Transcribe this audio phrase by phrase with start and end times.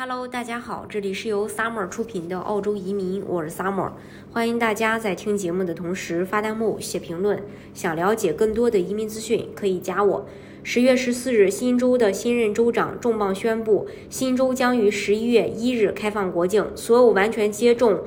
[0.00, 3.90] Hello，大家好，这里是由 Summer 出品的澳洲移民，我是 Summer，
[4.30, 7.42] 欢迎大家在听节目的同时发弹幕、写评论。
[7.74, 10.24] 想了解更多的移民资讯，可以加我。
[10.62, 18.02] 十月十四日，新州的新任州长重磅宣布，新州将于十一月一日开放国境，所有完全接种，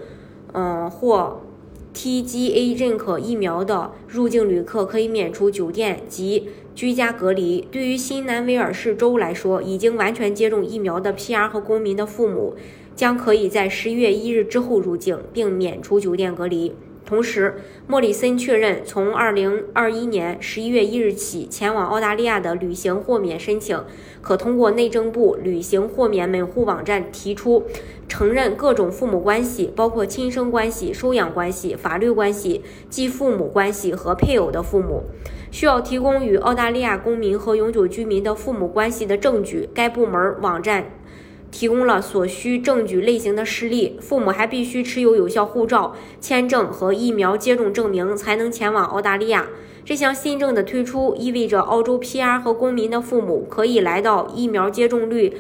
[0.54, 1.42] 嗯或
[1.94, 7.68] TGA 认可疫苗的入境旅客可以免除酒店及居家隔离。
[7.72, 12.56] 对于新南威尔士州来说，已经完全接种疫苗的 PR 和公民的父母
[12.96, 16.74] 将可以在十一月一日之后入境，并免除酒店隔离。
[17.12, 17.56] 同时，
[17.88, 23.84] 莫里森确认，从二零二一年十一月一日起，前往澳大利亚的旅行豁免申请
[24.22, 27.66] 可通过内政部旅行豁免门户网站提出，
[28.08, 35.04] 承认各种父母关系，包括亲生关系、收养关系、法律关系、继父母关系和配偶的父母，
[35.52, 39.68] 需要提供与澳大利亚公民和永久居民的父母关系的证据。
[39.74, 40.86] 该部门网站。
[41.52, 49.48] 提供了所需证据类型的事例，父母还必须持有有效护照、签证和疫苗接种证明，才能前往澳大利亚。
[49.84, 55.34] 这项新政的推出意味着澳洲 PR 和公民的父母可以来到疫苗接种率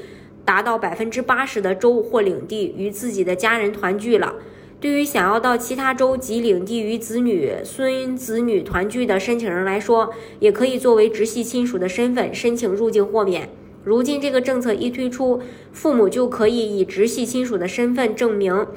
[0.43, 4.35] 达到百分之八十的州或领地，与自己的家人团聚了。
[4.79, 13.47] 对于想要到其他州及领地与子女、孙子女团聚的申请人来说，也可以作为直系亲属的身份申请入境豁免。
[13.83, 18.67] 如今这个政策一推出，父母就可以以直系亲属的身份证明，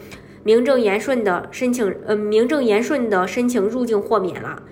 [0.42, 4.62] 名正言顺的申请，呃，名正言顺的申请入境豁免了。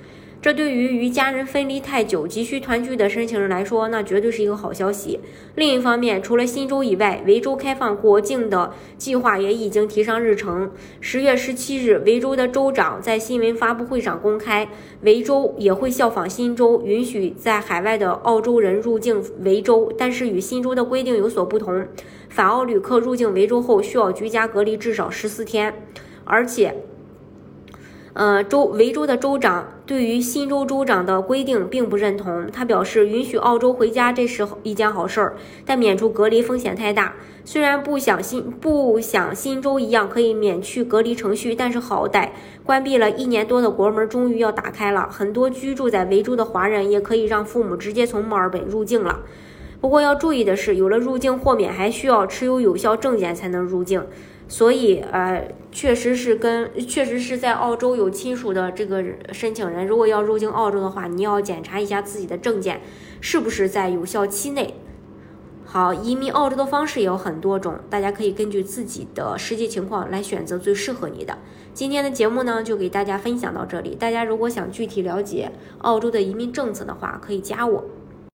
[0.42, 5.20] 这对于与家人分离太久、急需团聚的申请人来说，那绝对是一个好消息。
[5.54, 10.72] 另一方面，除了新州以外，维州开放国境的计划也已经提上日程。
[11.00, 14.68] 十月十七日，维州的州长在新闻发布会上公开，
[15.02, 21.86] 维州也会效仿新州，允许在海外的澳洲人入境维州，但是与新州的规定有所不同。
[22.28, 25.72] 返澳旅客入境维州后，需要居家隔离至少十四天，
[26.24, 26.74] 而且。
[28.14, 32.46] 呃，州维州的州长对于新州州长的规定并不认同。
[32.52, 37.14] 他表示，允许澳洲回家这是一件好事儿，但免除隔离风险太大。
[37.44, 42.28] 虽然不想新不想新州一样可以免去隔离程序，但是好歹
[42.64, 45.08] 关闭了一年多的国门终于要打开了。
[45.10, 49.20] 很多居住在维州的华人也可以让父母直接从墨尔本入境了。
[49.80, 54.04] 不过要注意的是，有了入境豁免，还需要持有有效证件才能入境。
[54.52, 59.02] 所以，呃，确实是跟确实是在澳洲有亲属的这个
[59.32, 62.82] 申请人，如果要入境澳洲的话，你要检查一下自己的证件
[63.22, 64.74] 是不是在有效期内。
[65.64, 71.38] 好，移民澳洲的方式有很多种，大家可以根据自己的实际情况来选择最适合你的。
[71.72, 73.94] 今天的节目呢，就给大家分享到这里。
[73.94, 77.82] 大家如果想具体了解澳洲的移民政策的话，可以加我。